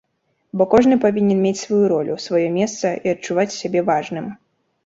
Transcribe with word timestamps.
Бо 0.59 0.63
кожны 0.71 0.95
павінен 1.03 1.43
мець 1.45 1.59
сваю 1.65 1.83
ролю, 1.93 2.17
сваё 2.25 2.43
месца 2.57 2.87
і 3.05 3.15
адчуваць 3.15 3.49
сябе 3.61 3.85
важным. 3.93 4.25